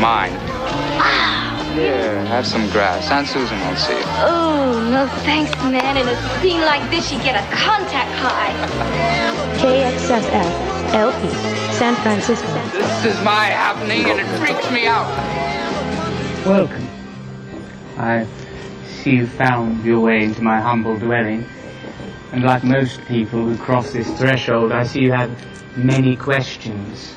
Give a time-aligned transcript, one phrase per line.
[0.00, 0.30] Mine.
[1.74, 3.10] Here, have some grass.
[3.10, 4.02] Aunt Susan won't see you.
[4.04, 5.96] Oh, no thanks, man.
[5.96, 8.54] In a scene like this, you get a contact high.
[9.58, 11.28] KXSF LP
[11.72, 12.46] San Francisco.
[12.70, 15.08] This is my happening and it freaks me out.
[16.46, 16.88] Welcome.
[17.96, 18.24] I
[18.86, 21.44] see you found your way into my humble dwelling.
[22.30, 27.16] And like most people who cross this threshold, I see you have many questions.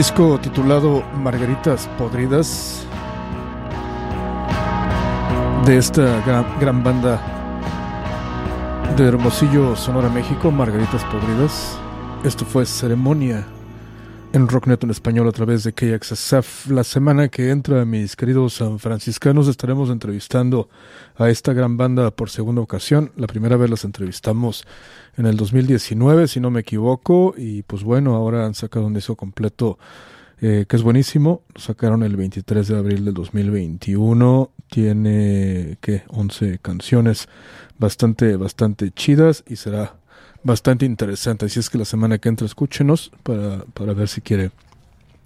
[0.00, 2.86] Disco titulado Margaritas Podridas
[5.66, 7.20] de esta gran, gran banda
[8.96, 11.78] de Hermosillo, Sonora, México, Margaritas Podridas.
[12.24, 13.46] Esto fue Ceremonia
[14.32, 16.70] en Rocknet en español a través de KXSF.
[16.70, 20.68] La semana que entra, mis queridos sanfranciscanos, estaremos entrevistando
[21.16, 23.12] a esta gran banda por segunda ocasión.
[23.16, 24.64] La primera vez las entrevistamos
[25.16, 29.16] en el 2019, si no me equivoco, y pues bueno, ahora han sacado un disco
[29.16, 29.78] completo
[30.40, 31.42] eh, que es buenísimo.
[31.54, 34.50] Lo sacaron el 23 de abril del 2021.
[34.70, 36.04] Tiene, ¿qué?
[36.08, 37.28] 11 canciones
[37.78, 39.99] bastante, bastante chidas y será
[40.42, 41.46] bastante interesante.
[41.46, 44.50] Así es que la semana que entra escúchenos para, para ver si quiere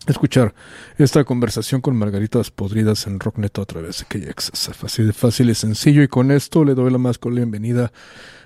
[0.06, 0.54] escuchar
[0.98, 6.02] esta conversación con Margaritas Podridas en Rocknet otra vez que es fácil, fácil y sencillo
[6.02, 7.92] y con esto le doy la más cordial bienvenida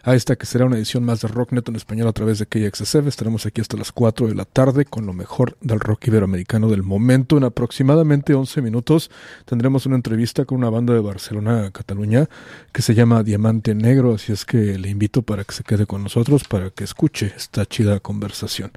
[0.03, 3.07] a esta que será una edición más de Rocknet en español a través de KXSF.
[3.07, 6.83] Estaremos aquí hasta las 4 de la tarde con lo mejor del rock iberoamericano del
[6.83, 7.37] momento.
[7.37, 9.11] En aproximadamente 11 minutos
[9.45, 12.29] tendremos una entrevista con una banda de Barcelona, Cataluña,
[12.73, 16.03] que se llama Diamante Negro, así es que le invito para que se quede con
[16.03, 18.73] nosotros, para que escuche esta chida conversación.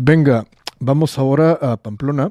[0.00, 0.46] Venga,
[0.80, 2.30] Vamos ahora a Pamplona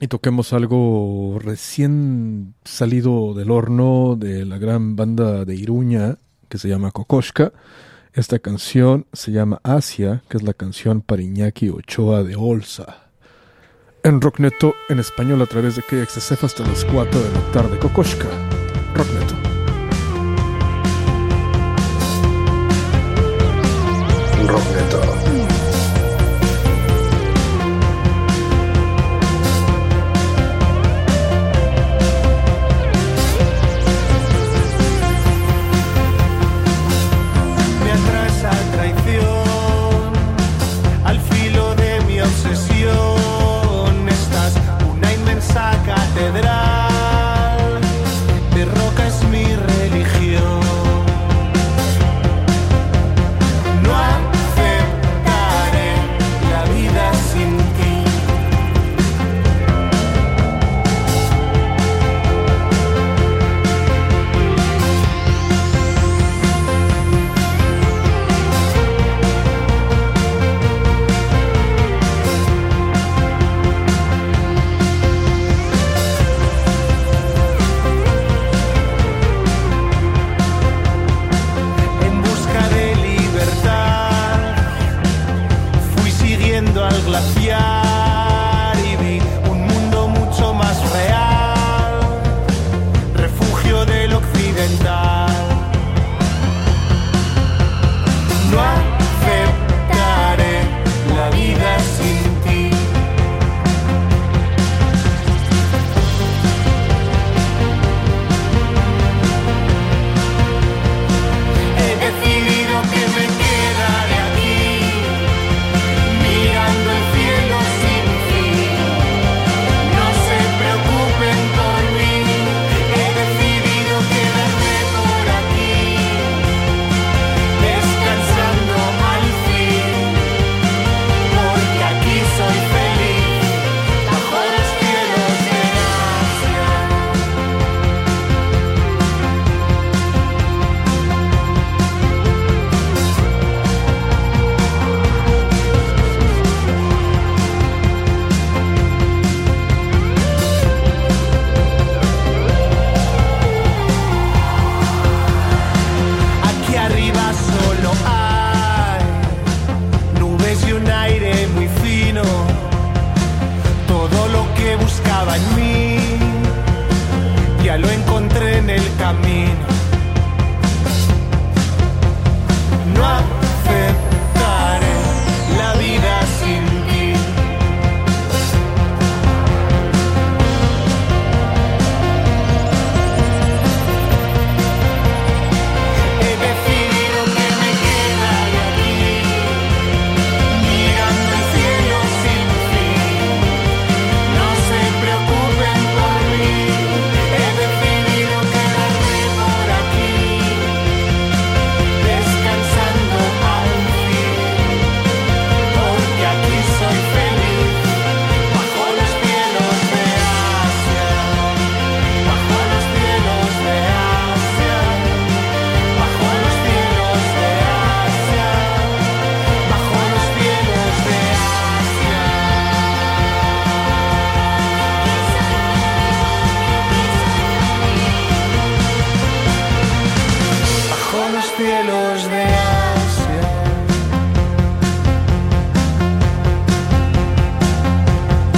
[0.00, 6.18] y toquemos algo recién salido del horno de la gran banda de Iruña
[6.48, 7.52] que se llama Kokoshka.
[8.14, 13.04] Esta canción se llama Asia, que es la canción para Iñaki Ochoa de Olsa.
[14.02, 17.78] En Rockneto, en español a través de KXSF hasta las 4 de la tarde.
[17.78, 18.26] Kokoshka,
[18.92, 19.34] Rockneto.
[24.48, 24.91] Rockneto.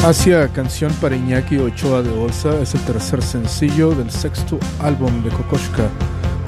[0.04, 5.30] Asia, canción para Iñaki Ochoa de Olsa, es el tercer sencillo del sexto álbum de
[5.30, 5.88] Kokoshka,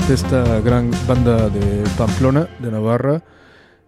[0.06, 3.22] de esta gran banda de Pamplona, de Navarra,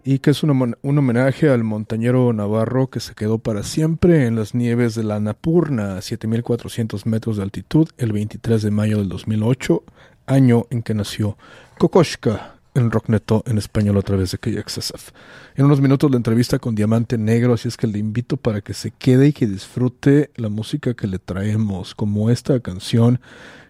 [0.03, 4.55] y que es un, homenaje al montañero navarro que se quedó para siempre en las
[4.55, 9.83] nieves de la Annapurna, a 7400 metros de altitud, el 23 de mayo del 2008,
[10.25, 11.37] año en que nació
[11.77, 15.11] Kokoshka en Rockneto en español a través de KXSF.
[15.55, 18.73] En unos minutos la entrevista con Diamante Negro, así es que le invito para que
[18.73, 23.19] se quede y que disfrute la música que le traemos, como esta canción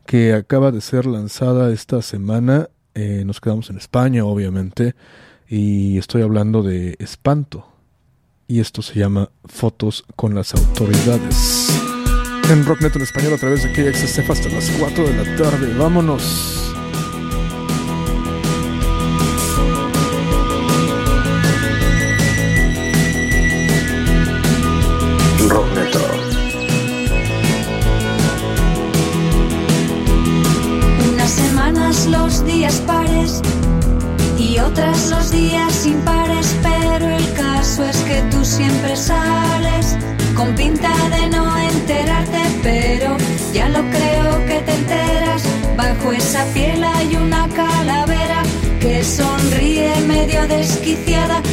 [0.06, 2.70] que acaba de ser lanzada esta semana.
[2.96, 4.96] Eh, nos quedamos en España, obviamente,
[5.48, 7.68] y estoy hablando de Espanto.
[8.48, 11.70] Y esto se llama Fotos con las autoridades.
[12.50, 15.72] En Rockneto en español a través de KXSF hasta las 4 de la tarde.
[15.77, 16.59] Vámonos.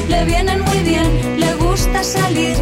[0.08, 2.56] Le vienen muy bien, le gusta salir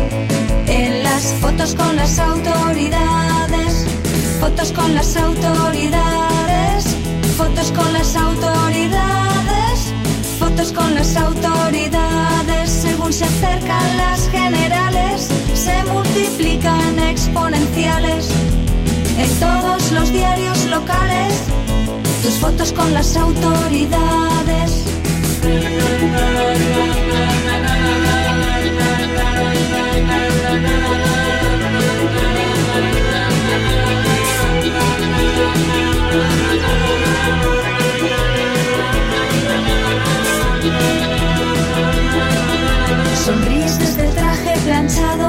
[0.66, 3.86] en las fotos con las autoridades,
[4.40, 6.34] fotos con las autoridades
[7.36, 9.92] fotos con las autoridades,
[10.38, 18.30] fotos con las autoridades, según se acercan las generales, se multiplican exponenciales.
[19.18, 21.34] En todos los diarios locales,
[22.22, 24.84] tus fotos con las autoridades.
[43.24, 45.28] Sonríes desde el traje planchado,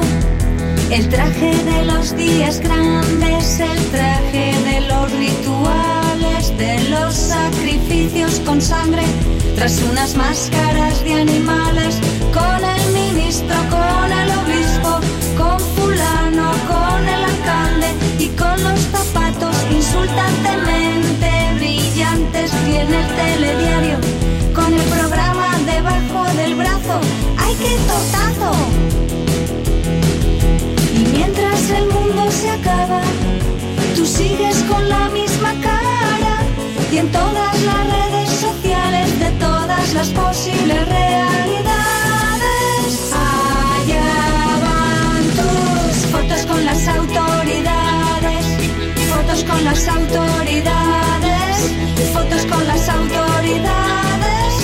[0.90, 8.60] el traje de los días grandes, el traje de los rituales, de los sacrificios con
[8.60, 9.04] sangre,
[9.54, 11.98] tras unas máscaras de animales,
[12.34, 14.45] con el ministro, con el
[18.18, 23.98] y con los zapatos insultantemente brillantes, viene el telediario
[24.54, 27.00] con el programa debajo del brazo
[27.38, 28.52] ¡Ay, qué tortazo!
[30.94, 33.02] Y mientras el mundo se acaba,
[33.94, 36.38] tú sigues con la misma cara
[36.90, 41.52] y en todas las redes sociales de todas las posibles realidades.
[43.12, 44.08] Allá
[44.64, 47.65] van tus fotos con las autoridades,
[49.36, 51.56] fotos con las autoridades,
[52.14, 54.54] fotos con las autoridades,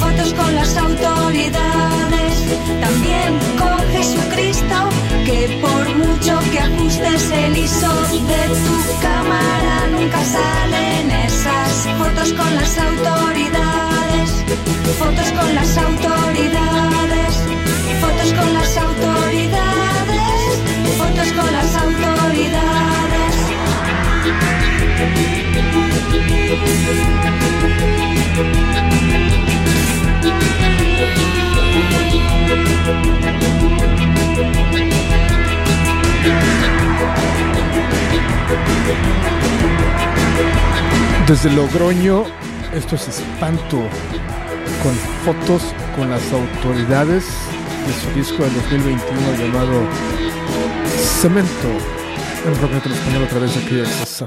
[0.00, 2.32] fotos con las autoridades.
[2.80, 4.88] También con Jesucristo,
[5.26, 7.92] que por mucho que ajustes el ISO
[8.30, 14.30] de tu cámara, nunca salen esas fotos con las autoridades,
[14.98, 17.34] fotos con las autoridades,
[18.00, 20.44] fotos con las autoridades,
[20.96, 22.23] fotos con las autoridades.
[41.26, 42.24] Desde Logroño,
[42.74, 43.88] esto es espanto,
[44.82, 45.62] con fotos
[45.96, 47.24] con las autoridades
[47.86, 49.88] de su disco del 2021 llamado
[51.20, 51.68] Cemento,
[52.44, 54.24] en Rock Metal Español otra vez aquí es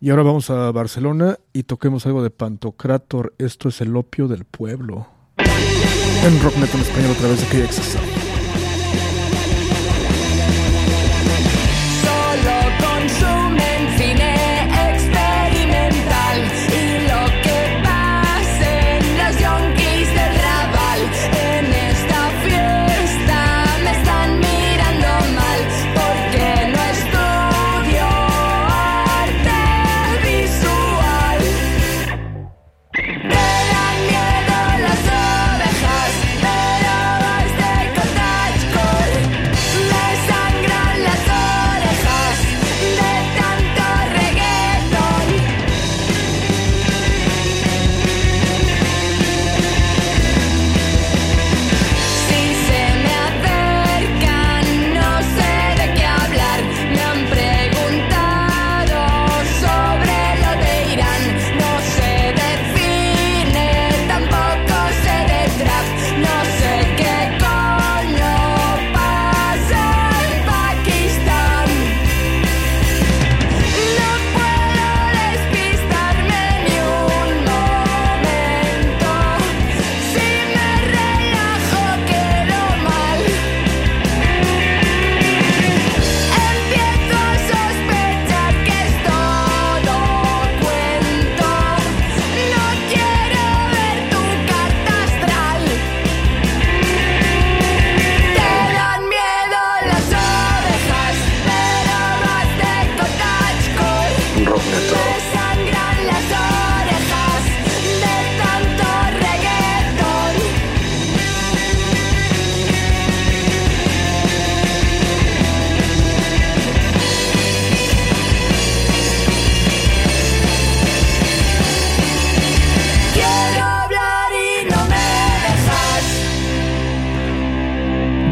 [0.00, 3.34] Y ahora vamos a Barcelona y toquemos algo de Pantocrator.
[3.38, 5.08] Esto es el opio del pueblo.
[5.36, 7.76] En Rock Metal Español otra vez aquí es
[12.02, 13.35] Solo con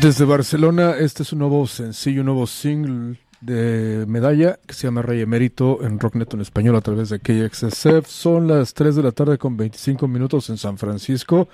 [0.00, 5.02] Desde Barcelona, este es un nuevo sencillo, un nuevo single de Medalla que se llama
[5.02, 8.06] Rey Emérito en Rocknet en español a través de KXSF.
[8.06, 11.48] Son las 3 de la tarde con 25 minutos en San Francisco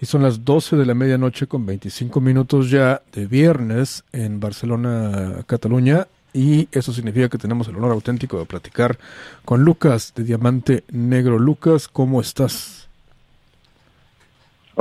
[0.00, 5.44] y son las 12 de la medianoche con 25 minutos ya de viernes en Barcelona,
[5.46, 6.08] Cataluña.
[6.32, 8.98] Y eso significa que tenemos el honor auténtico de platicar
[9.44, 11.38] con Lucas de Diamante Negro.
[11.38, 12.79] Lucas, ¿cómo estás?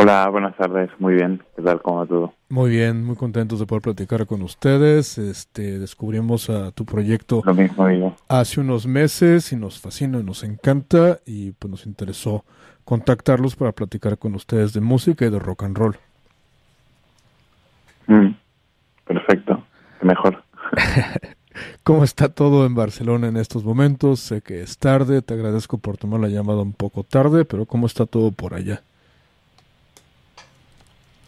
[0.01, 0.89] Hola, buenas tardes.
[0.97, 1.43] Muy bien.
[1.57, 1.81] ¿Qué tal?
[1.81, 2.33] ¿Cómo va todo?
[2.47, 5.17] Muy bien, muy contentos de poder platicar con ustedes.
[5.17, 8.15] Este, descubrimos a tu proyecto Lo mismo digo.
[8.29, 12.45] hace unos meses y nos fascina, nos encanta y pues nos interesó
[12.85, 15.97] contactarlos para platicar con ustedes de música y de rock and roll.
[18.07, 18.35] Mm,
[19.05, 19.65] perfecto.
[20.01, 20.41] Mejor.
[21.83, 24.21] ¿Cómo está todo en Barcelona en estos momentos?
[24.21, 27.85] Sé que es tarde, te agradezco por tomar la llamada un poco tarde, pero ¿cómo
[27.85, 28.81] está todo por allá?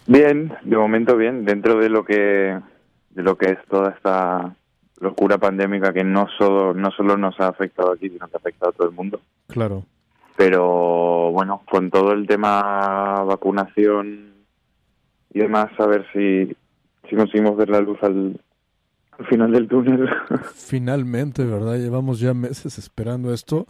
[0.07, 2.59] Bien, de momento bien, dentro de lo que
[3.11, 4.55] de lo que es toda esta
[4.99, 8.71] locura pandémica que no solo no solo nos ha afectado aquí, sino que ha afectado
[8.71, 9.21] a todo el mundo.
[9.47, 9.83] Claro.
[10.37, 14.33] Pero bueno, con todo el tema vacunación
[15.33, 16.55] y demás, a ver si
[17.09, 18.39] si conseguimos ver la luz al,
[19.17, 20.09] al final del túnel.
[20.55, 21.77] Finalmente, ¿verdad?
[21.77, 23.67] Llevamos ya meses esperando esto.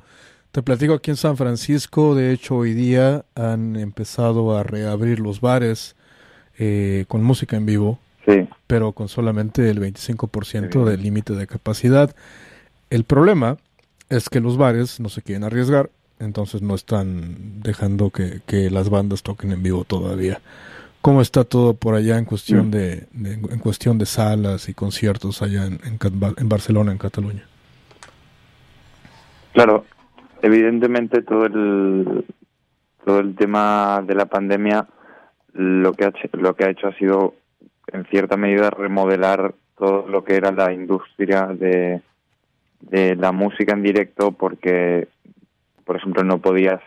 [0.51, 5.39] Te platico aquí en San Francisco, de hecho hoy día han empezado a reabrir los
[5.39, 5.95] bares
[6.63, 12.15] eh, con música en vivo, sí, pero con solamente el 25% del límite de capacidad.
[12.91, 13.57] El problema
[14.09, 18.89] es que los bares no se quieren arriesgar, entonces no están dejando que, que las
[18.89, 20.39] bandas toquen en vivo todavía.
[21.01, 22.71] ¿Cómo está todo por allá en cuestión Mm.
[22.71, 25.97] de, de- en cuestión de salas y conciertos allá en, en
[26.37, 27.43] en Barcelona, en Cataluña?
[29.53, 29.85] Claro,
[30.43, 32.25] evidentemente todo el
[33.03, 34.87] todo el tema de la pandemia
[35.53, 37.35] lo que ha hecho, lo que ha hecho ha sido
[37.87, 42.01] en cierta medida remodelar todo lo que era la industria de
[42.81, 45.07] de la música en directo porque
[45.85, 46.81] por ejemplo no podías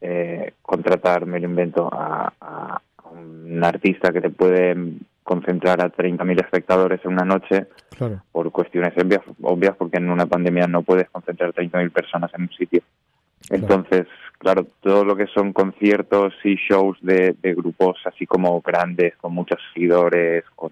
[0.00, 4.76] eh, contratar me lo invento a, a un artista que te puede
[5.22, 10.26] concentrar a 30.000 espectadores en una noche Claro, por cuestiones obvias, obvias porque en una
[10.26, 12.82] pandemia no puedes concentrar 30.000 personas en un sitio.
[13.48, 14.06] Entonces,
[14.38, 19.34] claro, todo lo que son conciertos y shows de, de grupos así como grandes, con
[19.34, 20.70] muchos seguidores, con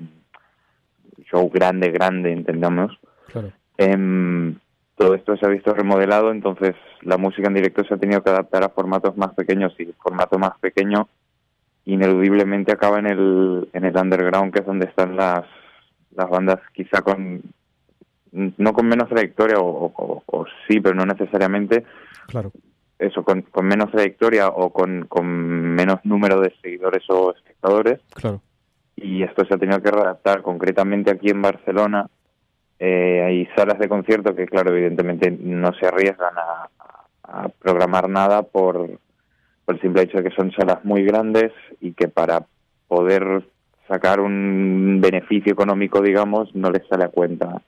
[1.30, 4.56] show grande, grande, entendamos, claro, Em,
[4.96, 8.30] todo esto se ha visto remodelado, entonces la música en directo se ha tenido que
[8.30, 11.08] adaptar a formatos más pequeños y el formato más pequeño
[11.84, 15.44] ineludiblemente acaba en el, en el underground, que es donde están las,
[16.14, 17.40] las bandas quizá con
[18.56, 21.84] no con menos trayectoria o, o- o sí, pero no necesariamente
[22.26, 22.52] claro,
[22.98, 28.40] eso, con, con menos trayectoria o con, con menos número de seguidores o espectadores claro.
[28.96, 32.06] y esto se ha tenido que readaptar concretamente aquí en Barcelona.
[32.80, 38.08] Eh, hay salas de concierto que, claro, evidentemente no se arriesgan a, a- a programar
[38.08, 38.98] nada por,
[39.64, 42.46] por el simple hecho de que son salas muy grandes y que para
[42.88, 43.44] poder
[43.86, 47.62] sacar un beneficio económico, digamos, no les sale a cuenta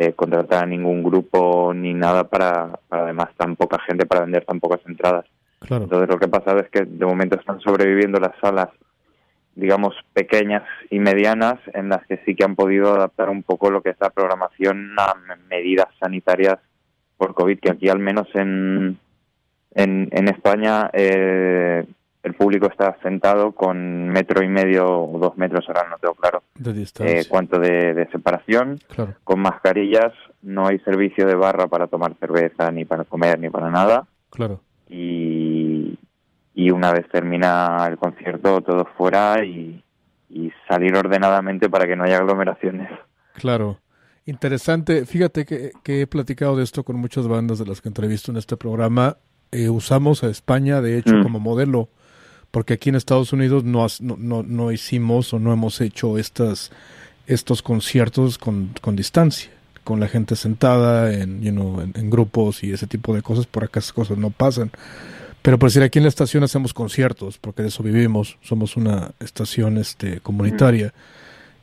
[0.00, 4.44] eh, contratar a ningún grupo ni nada para, para además tan poca gente para vender
[4.46, 5.26] tan pocas entradas.
[5.60, 8.70] Claro, Entonces lo que ha pasado es que de momento están sobreviviendo las salas,
[9.54, 13.82] digamos, pequeñas y medianas, en las que sí que han podido adaptar un poco lo
[13.82, 16.56] que es la programación a me- medidas sanitarias
[17.18, 18.96] por COVID, que aquí al menos en,
[19.74, 21.84] en, en España eh,
[22.22, 26.42] el público está sentado con metro y medio o dos metros, ahora no tengo claro
[26.54, 31.86] de eh, cuánto de, de separación, Claro, con mascarillas, no hay servicio de barra para
[31.86, 34.60] tomar cerveza, ni para comer, ni para nada claro.
[34.88, 35.98] y,
[36.54, 39.82] y una vez termina el concierto todo fuera y,
[40.28, 42.90] y salir ordenadamente para que no haya aglomeraciones.
[43.34, 43.78] Claro.
[44.26, 45.06] Interesante.
[45.06, 48.36] Fíjate que, que he platicado de esto con muchas bandas de las que entrevisto en
[48.36, 49.16] este programa.
[49.50, 51.22] Eh, usamos a España, de hecho, Mm.
[51.22, 51.88] como modelo,
[52.50, 56.18] porque aquí en Estados Unidos no, has- no, no, no hicimos o no hemos hecho
[56.18, 56.70] estas,
[57.26, 59.50] estos conciertos con, con distancia,
[59.84, 63.46] con la gente sentada en, you know, en, en grupos y ese tipo de cosas.
[63.46, 64.70] Por acá esas cosas no pasan.
[65.42, 68.36] Pero por decir, aquí en la estación hacemos conciertos, porque de eso vivimos.
[68.42, 70.92] Somos una estación este, comunitaria.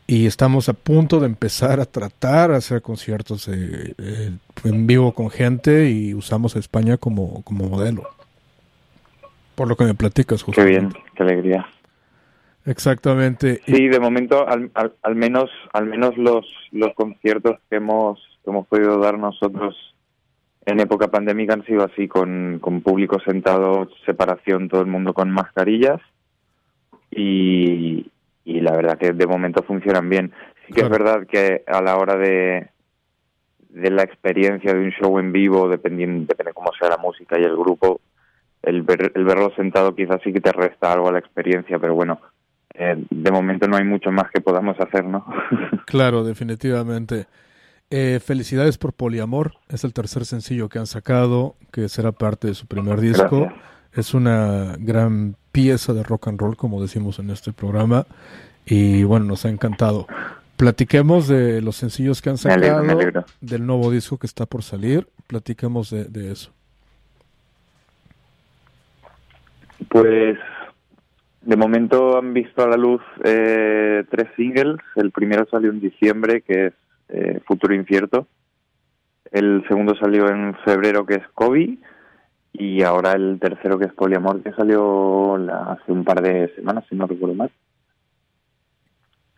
[0.10, 4.32] Y estamos a punto de empezar a tratar de hacer conciertos eh, eh,
[4.64, 8.08] en vivo con gente y usamos a España como, como modelo.
[9.58, 10.80] Por lo que me platicas, Qué justamente.
[10.80, 11.68] bien, qué alegría.
[12.66, 13.62] Exactamente.
[13.66, 18.52] Sí, de momento, al, al, al menos, al menos los, los conciertos que hemos, que
[18.52, 19.76] hemos podido dar nosotros
[20.68, 25.32] en época pandémica han sido así, con, con público sentado, separación, todo el mundo con
[25.32, 26.00] mascarillas
[27.10, 28.12] y,
[28.46, 30.34] y la verdad que de momento funcionan bien.
[30.68, 30.94] Sí que Claro.
[30.96, 32.68] es verdad que a la hora de,
[33.70, 37.44] de la experiencia de un show en vivo, dependiendo, depende cómo sea la música y
[37.44, 38.02] el grupo,
[38.64, 41.96] el, ver, el verlo sentado quizás sí que te resta algo a la experiencia, pero
[41.96, 42.20] bueno,
[42.74, 45.26] eh, de momento no hay mucho más que podamos hacer, ¿no?
[45.86, 47.28] Claro, definitivamente.
[47.90, 49.54] Eh, felicidades por Poliamor.
[49.70, 53.42] Es el tercer sencillo que han sacado, que será parte de su primer disco.
[53.42, 53.64] Gracias.
[53.94, 58.06] Es una gran pieza de rock and roll, como decimos en este programa.
[58.66, 60.06] Y bueno, nos ha encantado.
[60.58, 63.26] Platiquemos de los sencillos que han Me alegro, sacado, me alegro.
[63.40, 65.08] del nuevo disco que está por salir.
[65.28, 66.52] Platiquemos de, de eso.
[69.90, 70.38] Pues
[71.42, 74.78] de momento han visto a la luz eh, tres singles.
[74.96, 76.74] El primero salió en diciembre, que es
[77.10, 78.28] eh, Futuro Incierto.
[79.32, 81.78] El segundo salió en febrero, que es Kobe.
[82.52, 86.96] Y ahora el tercero, que es Poliamor, que salió hace un par de semanas, si
[86.96, 87.52] no recuerdo mal.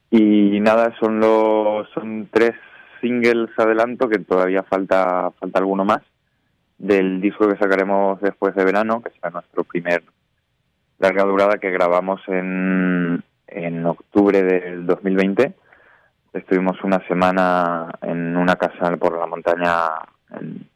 [0.10, 2.54] Y nada, son los son tres
[3.02, 6.02] singles adelanto, que todavía falta falta alguno más,
[6.78, 10.02] del disco que sacaremos después de verano, que será nuestro primer
[11.00, 15.54] larga durada que grabamos en, en octubre del 2020.
[16.34, 19.88] Estuvimos una semana en una casa por la montaña
[20.40, 20.68] en,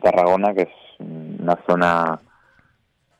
[0.00, 2.18] Tarragona, que es una zona,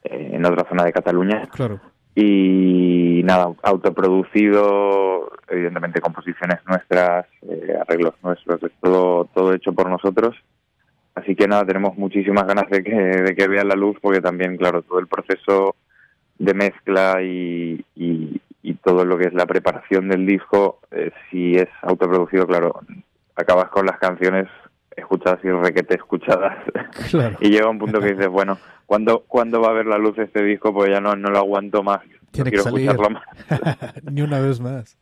[0.05, 1.47] eh, en otra zona de Cataluña.
[1.51, 1.81] Claro.
[2.15, 10.35] Y nada, autoproducido, evidentemente composiciones nuestras, eh, arreglos nuestros, es todo, todo hecho por nosotros.
[11.15, 14.57] Así que nada, tenemos muchísimas ganas de que, de que vean la luz, porque también,
[14.57, 15.77] claro, todo el proceso
[16.43, 21.55] de mezcla y, y, y todo lo que es la preparación del disco, eh, si
[21.55, 22.81] es autoproducido, claro,
[23.37, 24.49] acabas con las canciones
[24.97, 26.57] escuchadas y requete escuchadas.
[27.11, 27.37] Claro.
[27.41, 30.43] y llega un punto que dices, bueno, ¿cuándo, ¿cuándo va a ver la luz este
[30.43, 30.75] disco?
[30.75, 32.01] Pues ya no, no lo aguanto más.
[32.07, 32.91] No Tiene que quiero salir.
[32.91, 34.03] escucharlo más.
[34.11, 34.99] Ni una vez más.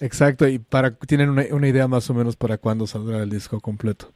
[0.00, 3.60] Exacto, y para tienen una, una idea más o menos para cuándo saldrá el disco
[3.60, 4.10] completo.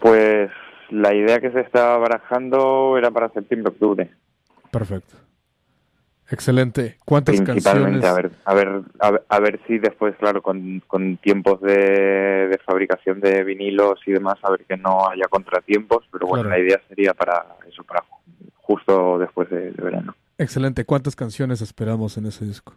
[0.00, 0.50] Pues
[0.90, 4.10] la idea que se estaba barajando era para septiembre-octubre.
[4.70, 5.14] Perfecto.
[6.30, 6.98] Excelente.
[7.06, 8.30] ¿Cuántas principalmente canciones?
[8.44, 11.72] a ver a ver a ver, si después claro con, con tiempos de,
[12.48, 16.58] de fabricación de vinilos y demás a ver que no haya contratiempos pero bueno Claro.
[16.58, 20.84] la idea sería para eso para ju- justo después de, de verano Excelente.
[20.84, 22.74] ¿Cuántas canciones esperamos en ese disco?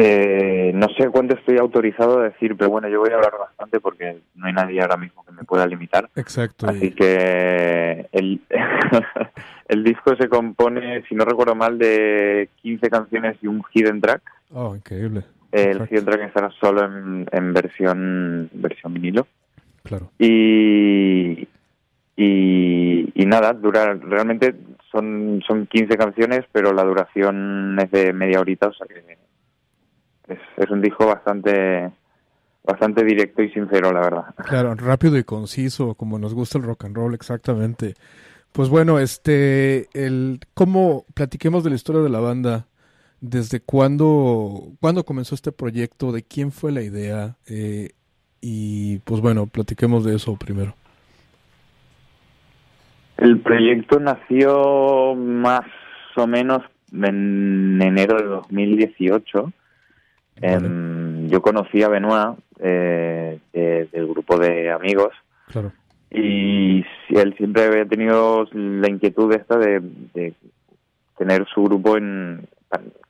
[0.00, 3.80] Eh, no sé cuánto estoy autorizado a decir pero bueno yo voy a hablar bastante
[3.80, 6.68] porque no hay nadie ahora mismo que me pueda limitar Exacto.
[6.68, 8.40] Así que el,
[9.68, 14.22] el disco se compone, si no recuerdo mal, de 15 canciones y un hidden track.
[14.52, 15.24] Oh, increíble.
[15.52, 19.26] El hidden track estará solo en, en versión versión vinilo.
[19.82, 20.10] Claro.
[20.18, 21.48] Y,
[22.16, 24.54] y, y nada, dura realmente
[24.90, 29.18] son, son 15 canciones, pero la duración es de media horita, o sea que
[30.28, 31.90] es, es un disco bastante
[32.68, 34.34] bastante directo y sincero, la verdad.
[34.46, 37.94] Claro, rápido y conciso, como nos gusta el rock and roll, exactamente.
[38.52, 42.66] Pues bueno, este, el, ¿cómo platiquemos de la historia de la banda?
[43.20, 46.12] ¿Desde cuándo, cuándo comenzó este proyecto?
[46.12, 47.36] ¿De quién fue la idea?
[47.46, 47.90] Eh,
[48.40, 50.74] y pues bueno, platiquemos de eso primero.
[53.16, 55.64] El proyecto nació más
[56.16, 56.60] o menos
[56.92, 59.52] en enero de 2018.
[60.40, 65.12] Em, yo conocí a Benoit eh, de- del grupo de amigos
[65.48, 65.72] Claro,
[66.10, 69.80] y él siempre había tenido la inquietud esta de,
[70.14, 70.34] de
[71.16, 72.46] tener su grupo en,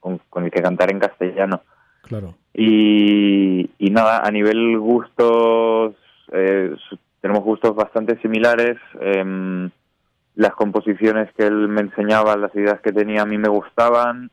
[0.01, 1.63] con, con el que cantar en castellano.
[2.03, 5.95] claro, Y, y nada, a nivel gustos,
[6.33, 6.75] eh,
[7.21, 8.77] tenemos gustos bastante similares.
[9.01, 9.71] em,
[10.35, 14.31] las composiciones que él me enseñaba, las ideas que tenía a mí me gustaban.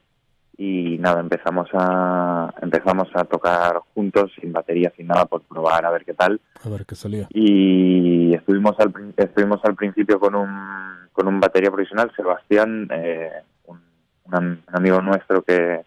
[0.58, 5.92] Y nada, empezamos a empezamos a tocar juntos, sin batería, sin nada, por probar a
[5.92, 6.40] ver qué tal.
[6.64, 7.28] a ver qué salía.
[7.32, 13.32] Y estuvimos al, estuvimos al principio con un, con un batería profesional, Sebastián, eh,
[13.66, 13.80] un,
[14.26, 15.82] un am- un amigo nuestro que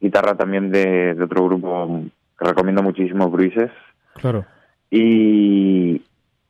[0.00, 2.02] guitarra también de, de otro grupo
[2.38, 3.72] que recomiendo muchísimo, Bruises.
[4.14, 4.46] Claro,
[4.90, 6.02] Y,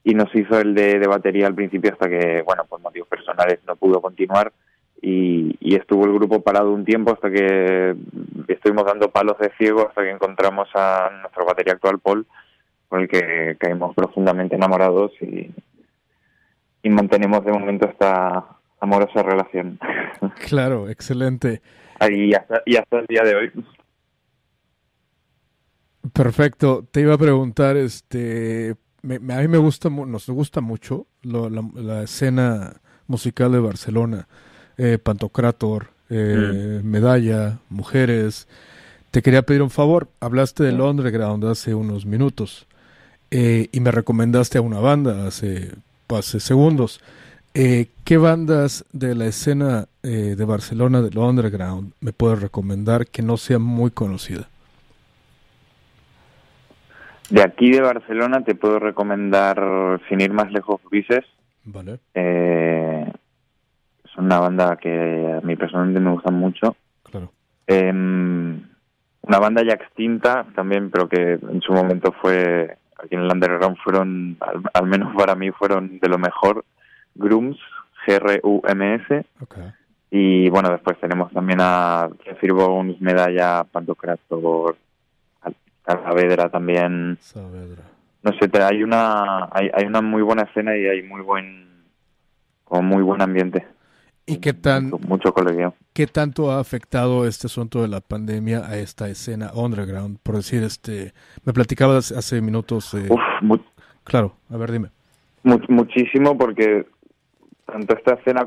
[0.04, 3.58] y nos hizo el de, de batería al principio hasta que, bueno, por motivos personales
[3.66, 4.52] no pudo continuar.
[5.00, 7.94] Y, y estuvo el grupo parado un tiempo hasta que
[8.48, 12.26] estuvimos dando palos de ciego hasta que encontramos a nuestro batería actual, Paul,
[12.88, 15.50] con el que caímos profundamente enamorados y,
[16.82, 18.44] y mantenemos de momento esta
[18.80, 19.78] amorosa relación.
[20.48, 21.62] claro, excelente.
[22.10, 23.52] y, hasta, y hasta el día de hoy.
[26.12, 26.86] Perfecto.
[26.90, 31.50] Te iba a preguntar, este, me- me- a mí me gusta, nos gusta mucho lo-
[31.50, 34.28] la, la escena musical de Barcelona,
[34.78, 38.48] eh, Pantocrator, eh, medalla, mujeres.
[39.10, 40.08] Te quería pedir un favor.
[40.20, 42.66] Hablaste del underground hace unos minutos
[43.30, 45.72] eh, y me recomendaste a una banda hace,
[46.08, 47.00] hace segundos.
[47.54, 53.22] Eh, ¿Qué bandas de la escena eh, de Barcelona del underground me puedes recomendar que
[53.22, 54.48] no sea muy conocida?
[57.30, 61.24] De aquí de Barcelona te puedo recomendar, sin ir más lejos, Grises.
[61.64, 61.98] Vale.
[62.14, 62.77] Eh,
[64.18, 66.76] una banda que a mí personalmente me gusta mucho.
[67.04, 67.32] Claro.
[67.66, 68.62] Em,
[69.22, 73.76] una banda ya extinta también, pero que en su momento fue, aquí en el underground
[73.82, 76.64] fueron, al, al menos para mí, fueron de lo mejor.
[77.14, 77.58] Grooms,
[78.06, 79.26] G-R-U-M-S.
[79.42, 79.72] Okay.
[80.10, 84.76] Y bueno, después tenemos también a Zephyr Bones, Medalla, Pantocrator,
[85.84, 87.18] Saavedra también.
[87.20, 87.82] Saavedra.
[88.22, 91.84] No sé, hay una hay, hay una muy buena escena y hay muy buen
[92.64, 93.66] como muy buen ambiente.
[94.28, 95.74] ¿Y qué tan, Mucho, mucho colegio.
[95.94, 100.18] qué tanto ha afectado este asunto de la pandemia a esta escena underground?
[100.22, 101.12] Por decir, este,
[101.44, 102.92] me platicabas hace minutos.
[102.94, 103.56] eh, Uf, mu-
[104.04, 104.90] claro, a ver, dime.
[105.44, 106.86] mu- muchísimo porque
[107.64, 108.46] tanto esta escena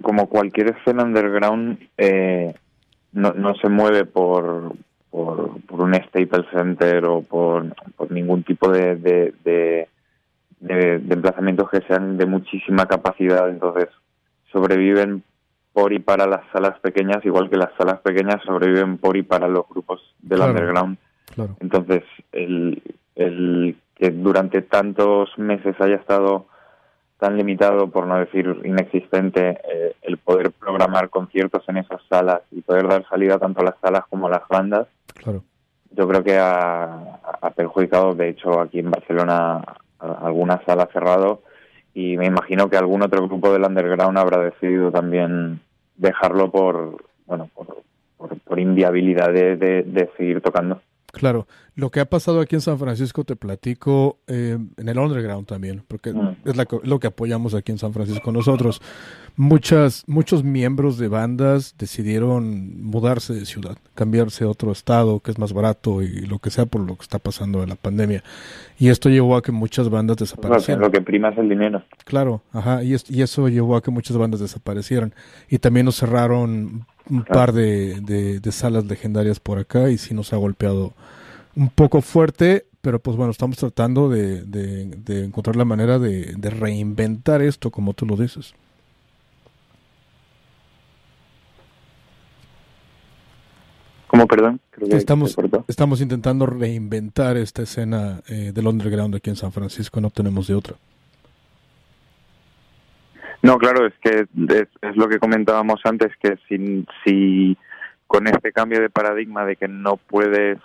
[0.00, 2.54] como cualquier escena underground eh,
[3.12, 4.72] no, no se mueve por,
[5.10, 9.88] por, por un Staples Center o por, por ningún tipo de, de, de,
[10.60, 13.48] de- de emplazamientos que sean de muchísima capacidad.
[13.50, 13.88] Entonces
[14.52, 15.22] sobreviven
[15.72, 19.48] por y para las salas pequeñas, igual que las salas pequeñas sobreviven por y para
[19.48, 20.52] los grupos del Claro.
[20.52, 20.98] underground.
[21.34, 21.56] Claro.
[21.60, 22.82] Entonces, el,
[23.16, 26.46] el que durante tantos meses haya estado
[27.18, 32.60] tan limitado, por no decir inexistente, eh, el poder programar conciertos en esas salas y
[32.62, 35.42] poder dar salida tanto a las salas como a las bandas, Claro.
[35.92, 39.62] yo creo que ha, ha perjudicado, de hecho, aquí en Barcelona
[40.00, 41.42] alguna sala ha cerrado
[41.94, 45.60] y me imagino que algún otro grupo del underground habrá decidido también
[45.96, 47.82] dejarlo por, bueno, por,
[48.16, 50.80] por, por inviabilidad de, de- de seguir tocando.
[51.12, 55.46] Claro, lo que ha pasado aquí en San Francisco te platico eh, en el underground
[55.46, 56.36] también, porque Mm.
[56.46, 58.80] es la lo que apoyamos aquí en San Francisco nosotros.
[59.36, 65.38] Muchas, muchos miembros de bandas decidieron mudarse de ciudad, cambiarse a otro estado que es
[65.38, 68.22] más barato y lo que sea por lo que está pasando en la pandemia.
[68.78, 70.82] Y esto llevó a que muchas bandas desaparecieran.
[70.82, 71.82] lo que prima es el dinero.
[72.04, 75.14] Claro, ajá, y, es- y eso llevó a que muchas bandas desaparecieran.
[75.48, 80.12] Y también nos cerraron un par de, de- de salas legendarias por acá y sí
[80.14, 80.92] nos ha golpeado
[81.56, 86.34] un poco fuerte, pero pues bueno, estamos tratando de, de- de encontrar la manera de,
[86.36, 88.54] de reinventar esto, como tú lo dices.
[94.22, 94.60] ¿Cómo, perdón?
[94.70, 100.00] Creo que Estamos, estamos intentando reinventar esta escena eh, del underground aquí en San Francisco,
[100.00, 100.76] no tenemos de otra.
[103.42, 107.56] No, claro, es que es, es lo que comentábamos antes, que si, si
[108.06, 110.58] con este cambio de paradigma de que no puedes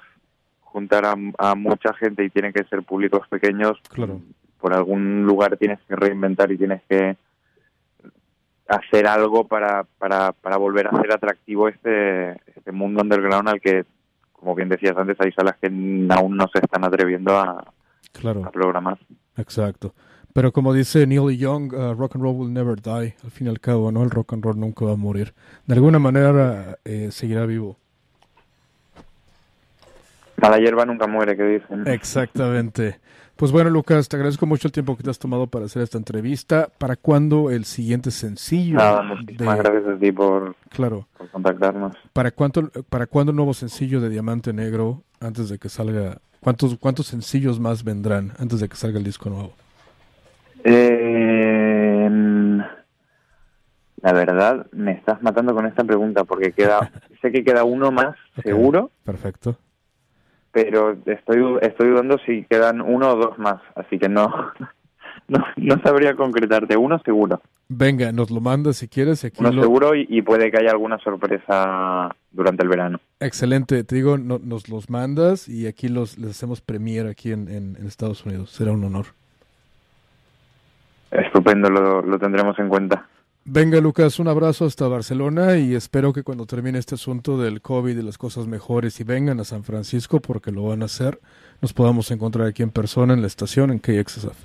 [0.61, 4.21] juntar a, a mucha gente y tienen que ser públicos pequeños, Claro.
[4.61, 7.17] por algún lugar tienes que reinventar y tienes que
[8.68, 13.86] hacer algo para, para, para volver a hacer atractivo este, este mundo underground al que,
[14.34, 17.63] como bien decías antes, hay salas que aún no se están atreviendo a,
[18.11, 18.45] Claro.
[18.45, 18.97] a programar.
[19.38, 19.93] Exacto.
[20.34, 23.15] Pero como dice Neil Young, uh, rock and roll will never die.
[23.24, 24.03] Al fin y al cabo, ¿no?
[24.03, 25.34] El rock and roll nunca va a morir.
[25.65, 27.78] De alguna manera eh, seguirá vivo.
[30.38, 31.88] La hierba nunca muere, que dicen.
[31.88, 32.99] Exactamente.
[33.38, 35.97] Pues bueno, Lucas, te agradezco mucho el tiempo que te has tomado para hacer esta
[35.99, 36.69] entrevista.
[36.79, 38.77] ¿Para cuándo el siguiente sencillo?
[38.77, 41.07] Nada, muchísimas de- gracias a ti por, Claro.
[41.17, 41.95] por contactarnos.
[42.13, 46.17] ¿Para cuánto, para cuándo el nuevo sencillo de Diamante Negro antes de que salga?
[46.41, 49.53] ¿Cuántos, cuántos sencillos más vendrán antes de que salga el disco nuevo?
[50.63, 52.09] Eh,
[54.01, 58.15] la verdad, me estás matando con esta pregunta porque queda, sé que queda uno más,
[58.43, 59.57] seguro, Perfecto.
[60.63, 64.27] Pero estoy estoy dudando si quedan uno o dos más, así que no
[65.27, 66.75] no, no sabría concretarte.
[66.77, 69.23] Uno seguro, Venga, nos lo mandas si quieres.
[69.23, 72.99] y Aquí uno lo- seguro y, y puede que haya alguna sorpresa durante el verano.
[73.19, 77.47] Excelente, te digo, no- nos los mandas y aquí los les hacemos premier aquí en,
[77.49, 78.49] en- en Estados Unidos.
[78.51, 79.05] Será un honor.
[81.11, 83.07] Estupendo, lo, lo tendremos en cuenta.
[83.49, 87.97] Venga, Lucas, un abrazo hasta Barcelona y espero que cuando termine este asunto del COVID
[87.97, 91.17] y las cosas mejores y vengan a San Francisco, porque lo van a hacer,
[91.61, 94.35] nos podamos encontrar aquí en persona en la estación en KXSF.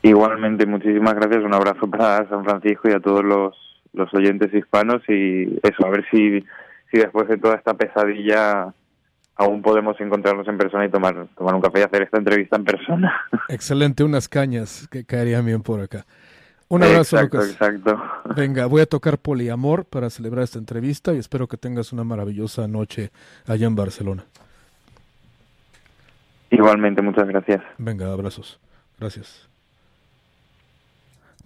[0.00, 1.44] Igualmente, muchísimas gracias.
[1.44, 3.54] Un abrazo para San Francisco y a todos los,
[3.92, 5.02] los oyentes hispanos.
[5.10, 6.40] Y eso, a ver si,
[6.90, 8.72] si después de toda esta pesadilla
[9.36, 12.64] aún podemos encontrarnos en persona y tomar, tomar un café y hacer esta entrevista en
[12.64, 13.14] persona.
[13.50, 16.06] Excelente, unas cañas que caerían bien por acá.
[16.72, 17.50] Un abrazo, exacto, Lucas.
[17.52, 18.02] exacto.
[18.34, 22.66] Venga, voy a tocar Poliamor para celebrar esta entrevista y espero que tengas una maravillosa
[22.66, 23.10] noche
[23.46, 24.24] allá en Barcelona.
[26.48, 27.62] Igualmente, muchas gracias.
[27.76, 28.58] Venga, abrazos.
[28.98, 29.50] Gracias.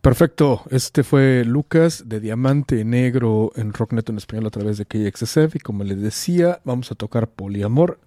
[0.00, 5.56] Perfecto, este fue Lucas de Diamante Negro en Rocknet en español a través de KXSF
[5.56, 7.98] y como les decía, vamos a tocar Poliamor,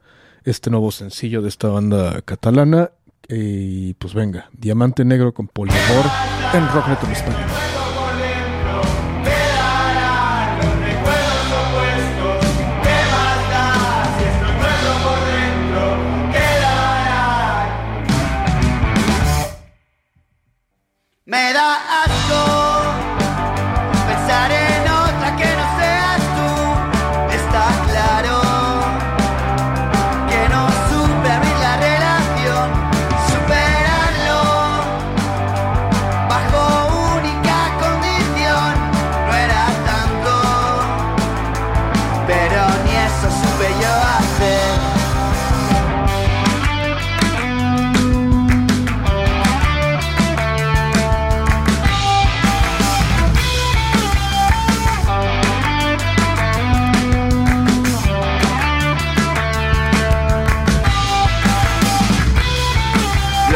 [0.45, 2.91] este nuevo sencillo de esta banda catalana
[3.30, 6.05] y pues venga, Diamante Negro con Poliamor
[6.53, 7.39] en Rocknet español.
[21.25, 21.77] Me da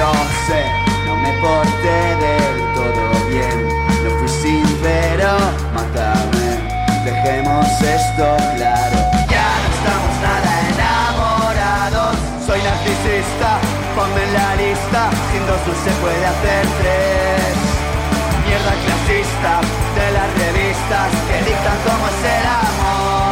[0.03, 0.11] Lo
[0.47, 0.61] sé,
[1.05, 3.57] no me porté del todo bien.
[4.03, 5.31] No fui sincero,
[5.73, 6.47] mátame.
[7.05, 8.25] Dejemos esto
[8.57, 8.97] claro.
[9.31, 12.15] Ya no estamos nada enamorados.
[12.45, 13.49] Soy narcisista,
[13.95, 15.01] ponme en la lista.
[15.31, 17.55] Sin dos no se puede hacer tres.
[18.45, 19.53] Mierda clasista
[19.95, 23.22] de las revistas que dictan cómo es el amor.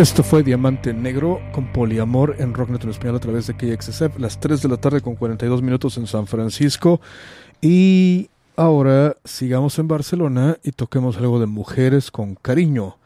[0.00, 4.40] Esto fue Diamante Negro con Poliamor en Rocknet en español a través de KXSF, las
[4.40, 7.02] 3 de la tarde con 42 minutos en San Francisco.
[7.60, 12.96] Y ahora sigamos en Barcelona y toquemos algo de mujeres con cariño.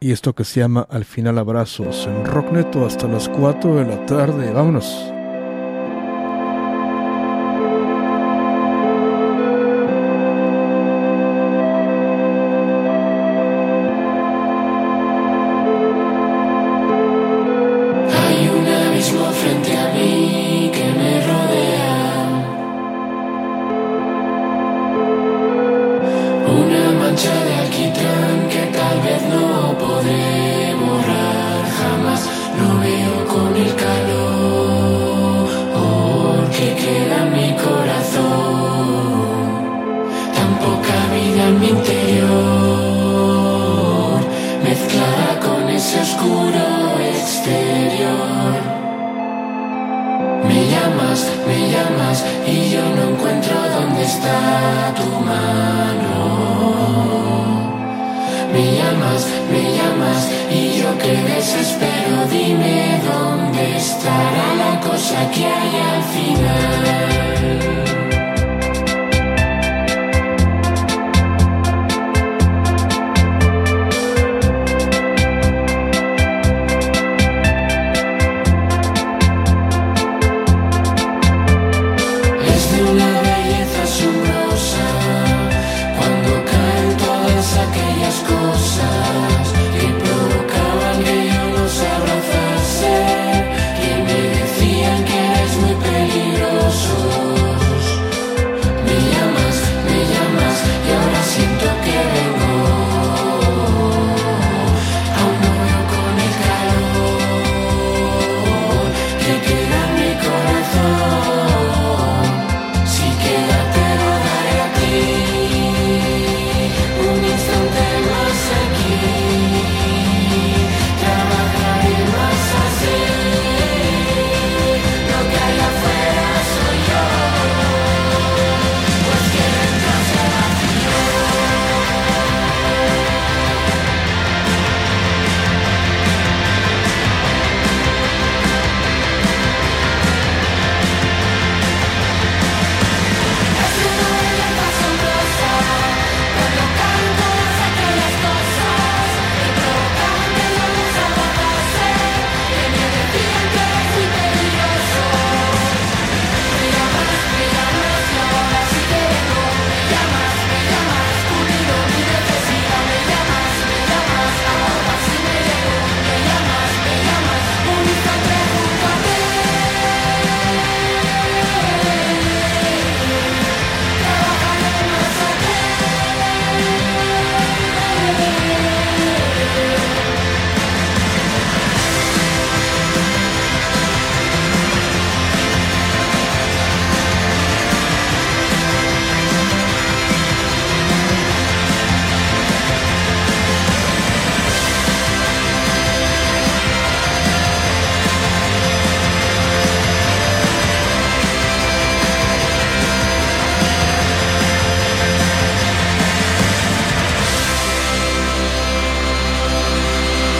[0.00, 4.04] Y esto que se llama Al final abrazos en Rocknet hasta las 4 de la
[4.04, 4.52] tarde.
[4.52, 5.13] Vámonos.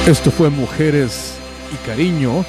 [0.07, 1.38] Esto fue Mujeres
[1.72, 2.44] y Cariño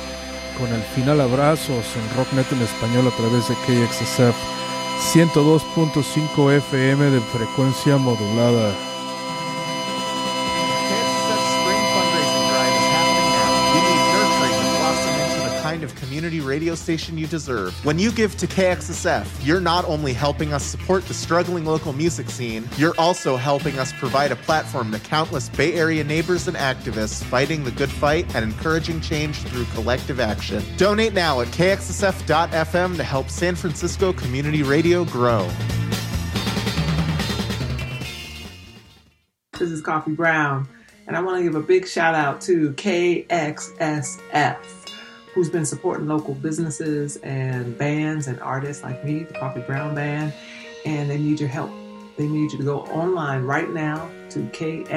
[0.59, 4.35] con el final abrazos en Rocknet en español a través de KXSF
[5.15, 8.73] 102.5 FM de frecuencia modulada.
[16.55, 17.73] Radio station you deserve.
[17.83, 22.29] When you give to KXSF, you're not only helping us support the struggling local music
[22.29, 27.25] scene, you're also helping us provide a platform to countless Bay Area neighbors and activists
[27.25, 30.63] fighting the good fight and encouraging change through collective action.
[30.77, 35.45] Donate now at kxsf.fm to help San Francisco Community Radio grow.
[39.59, 40.69] This is Coffee Brown,
[41.05, 44.74] and I want to give a big shout out to KXSF
[45.35, 50.33] who's been supporting local businesses and bands and artists like me, the Coffee Brown Band,
[50.85, 51.69] and they need your help.
[52.17, 54.95] They need you to go online right now to kxsf.fm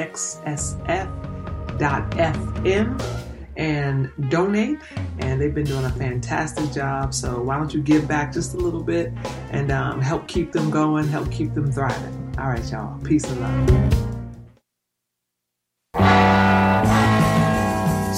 [3.57, 4.79] and donate.
[5.19, 7.13] And they've been doing a fantastic job.
[7.13, 9.11] So why don't you give back just a little bit
[9.51, 12.33] and um, help keep them going, help keep them thriving.
[12.39, 12.97] All right, y'all.
[13.03, 14.18] Peace and love.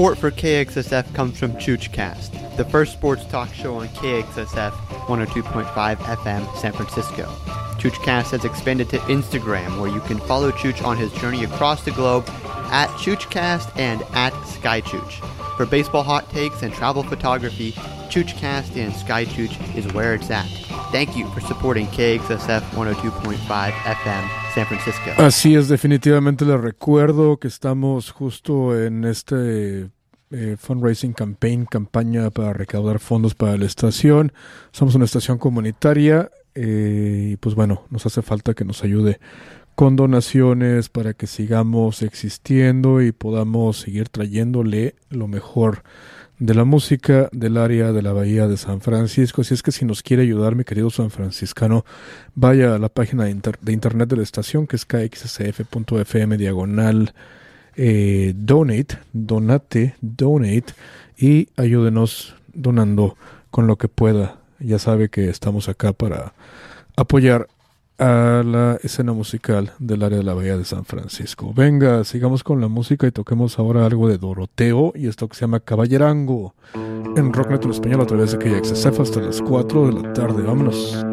[0.00, 6.56] Support for KXSF comes from ChoochCast, the first sports talk show on KXSF 102.5 FM
[6.56, 7.26] San Francisco.
[7.76, 11.90] ChoochCast has expanded to Instagram, where you can follow Chooch on his journey across the
[11.90, 12.24] globe
[12.72, 15.56] at ChoochCast and at SkyChooch.
[15.58, 17.72] For baseball hot takes and travel photography,
[18.08, 20.46] ChoochCast and SkyChooch is where it's at.
[20.92, 25.10] Thank you for supporting KXSF 102.5 FM San Francisco.
[25.16, 29.90] Así es, definitivamente les recuerdo que estamos justo en este
[30.30, 34.32] eh, fundraising campaign, campaña para recaudar fondos para la estación.
[34.72, 39.20] Somos una estación comunitaria eh, y pues bueno, nos hace falta que nos ayude
[39.74, 45.82] con donaciones para que sigamos existiendo y podamos seguir trayéndole lo mejor
[46.40, 49.42] de la música del área de la Bahía de San Francisco.
[49.42, 51.84] Así es que si nos quiere ayudar, mi querido San Franciscano,
[52.34, 57.12] vaya a la página de, internet de la estación, que es kxsf.fm diagonal
[57.76, 60.72] eh, donate, donate, donate,
[61.18, 63.16] y ayúdenos donando
[63.50, 64.38] con lo que pueda.
[64.60, 66.32] Ya sabe que estamos acá para
[66.96, 67.48] apoyar
[68.00, 71.52] a la escena musical del área de la Bahía de San Francisco.
[71.54, 75.42] Venga, sigamos con la música y toquemos ahora algo de Doroteo y esto que se
[75.42, 80.12] llama Caballerango en Rocknet en español a través de KXSF hasta las 4 de la
[80.14, 80.42] tarde.
[80.42, 81.04] Vámonos.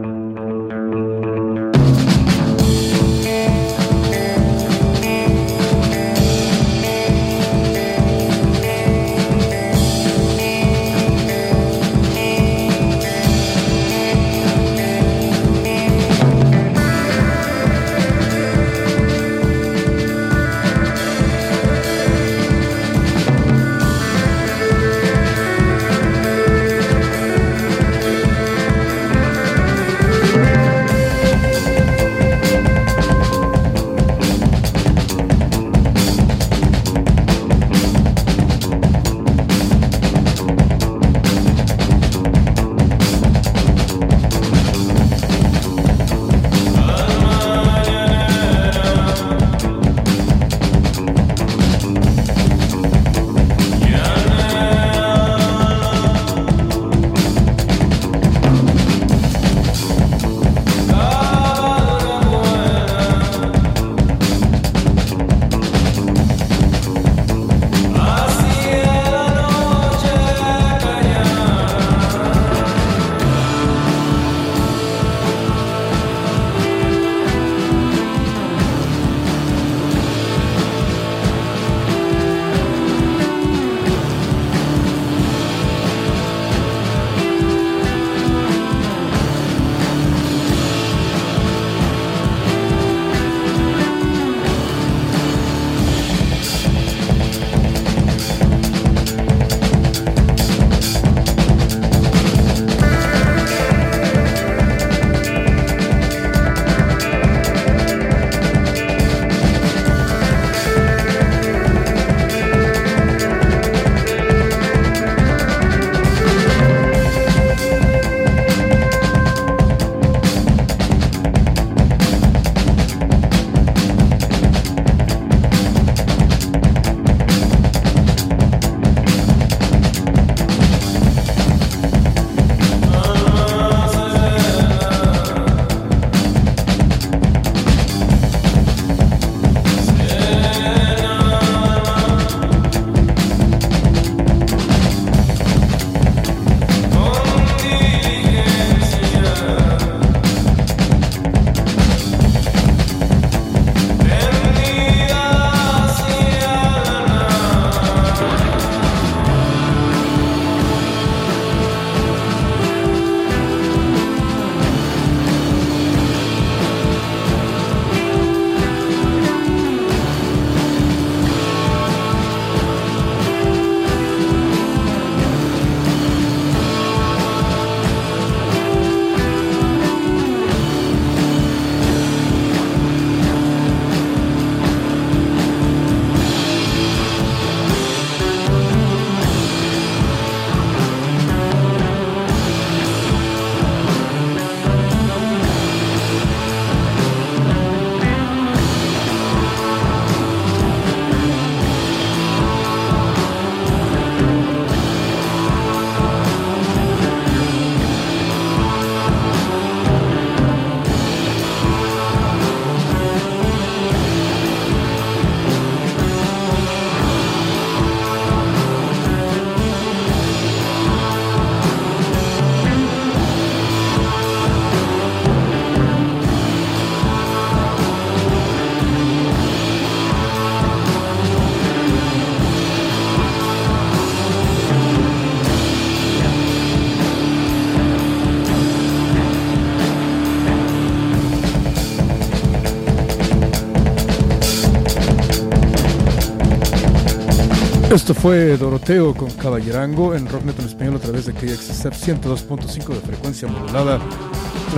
[248.08, 253.02] Esto fue Doroteo con Caballerango en Rocknet en español a través de KXSF 102.5 de
[253.02, 254.00] frecuencia modulada,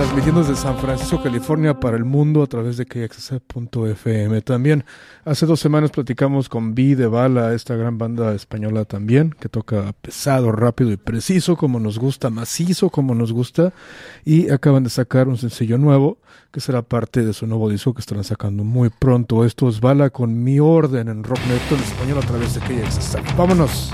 [0.00, 4.40] transmitiendo desde San Francisco, California para el mundo a través de KXSF.fm.
[4.40, 4.82] También
[5.26, 9.92] hace dos semanas platicamos con Vi de Bala, esta gran banda española también, que toca
[10.00, 13.74] pesado, rápido y preciso, como nos gusta, macizo, como nos gusta,
[14.24, 16.16] y acaban de sacar un sencillo nuevo
[16.50, 19.44] que será parte de su nuevo disco que estarán sacando muy pronto.
[19.44, 23.36] Esto es Bala con Mi Orden en Rocknet en español a través de KXSF.
[23.36, 23.92] Vámonos.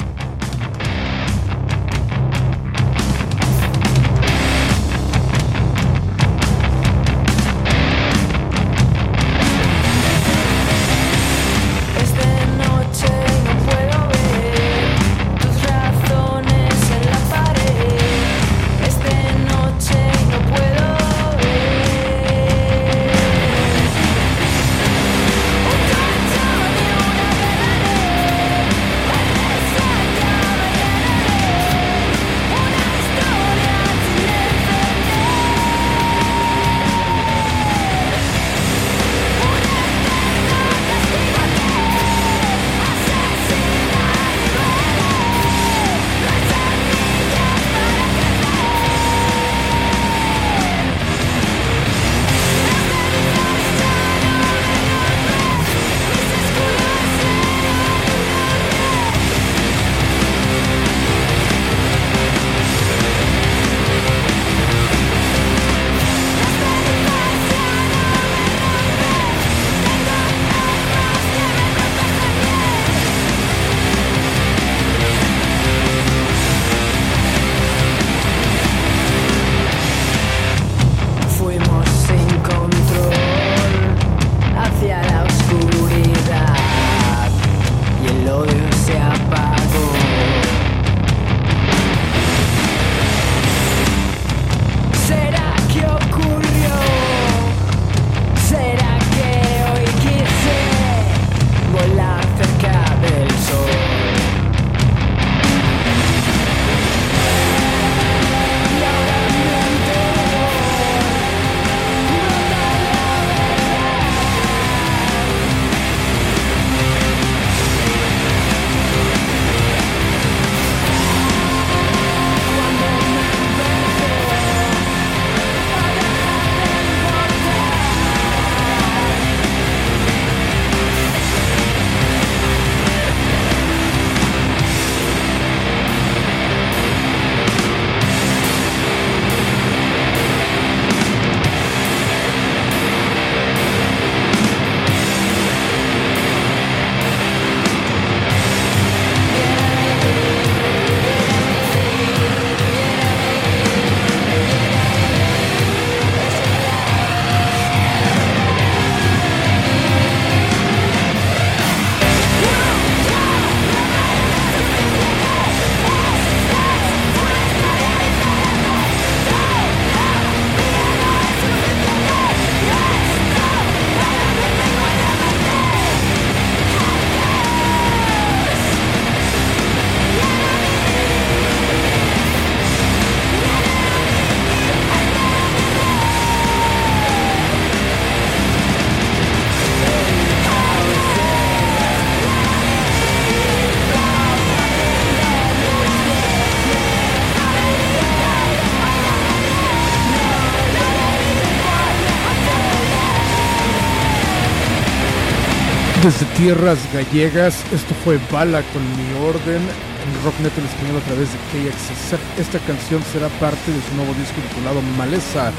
[206.37, 207.65] Tierras gallegas.
[207.73, 212.39] Esto fue Bala con mi orden en Rocknet en español a través de KXSF.
[212.39, 215.53] Esta canción será parte de su nuevo disco titulado Maleza.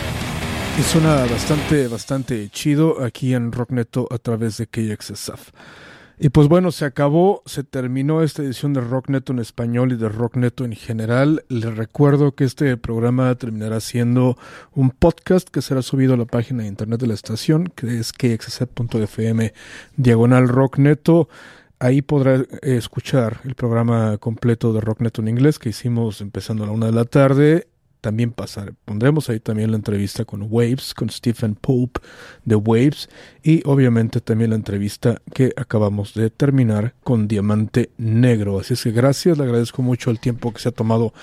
[0.77, 5.51] Y suena bastante, bastante chido aquí en Rockneto a través de KXSF.
[6.19, 10.09] Y pues bueno, se acabó, se terminó esta edición de Rockneto en español y de
[10.09, 11.45] Rockneto en general.
[11.47, 14.35] Les recuerdo que este programa terminará siendo
[14.73, 18.13] un podcast que será subido a la página de internet de la estación, que es
[18.13, 19.53] kxz.fm
[19.95, 21.29] diagonal Rockneto.
[21.77, 26.73] Ahí podrá escuchar el programa completo de Rockneto en inglés que hicimos empezando a la
[26.73, 27.67] una de la tarde
[28.01, 28.73] también pasar.
[28.85, 31.99] Pondremos ahí también la entrevista con Waves, con Stephen Pope
[32.45, 33.09] de Waves
[33.43, 38.59] y obviamente también la entrevista que acabamos de terminar con Diamante Negro.
[38.59, 41.13] Así es que gracias, le agradezco mucho el tiempo que se ha tomado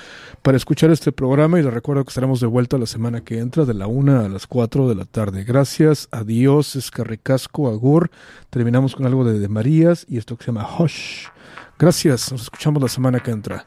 [0.43, 3.65] para escuchar este programa y le recuerdo que estaremos de vuelta la semana que entra
[3.65, 5.45] de la 1 a las 4 de la tarde.
[5.45, 8.11] Gracias, adiós, escarricasco, agur.
[8.51, 11.29] Terminamos con algo de, de Marías y esto que se llama Hush.
[11.79, 13.67] Gracias, nos escuchamos la semana que entra.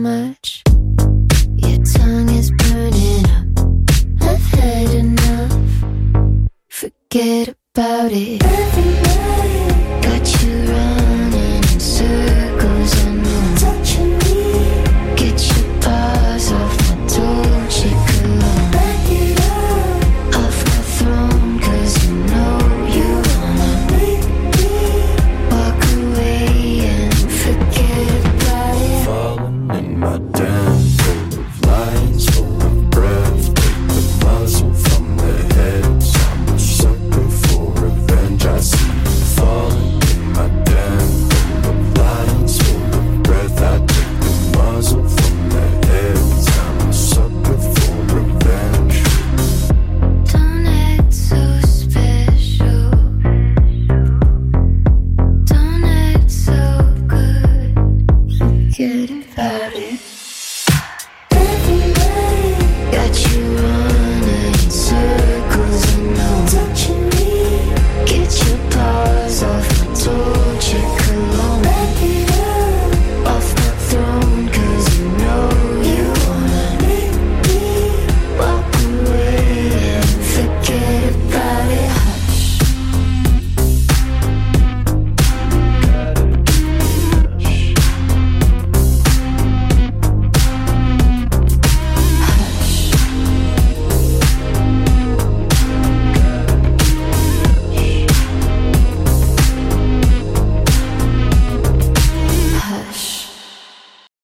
[0.00, 0.62] much.
[1.58, 3.46] Your tongue is burning up.
[4.22, 5.52] I've had enough.
[6.68, 8.42] Forget about it.
[8.42, 9.19] Everywhere